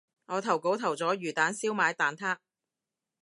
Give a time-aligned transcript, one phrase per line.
[0.25, 2.39] 我投稿投咗魚蛋燒賣蛋撻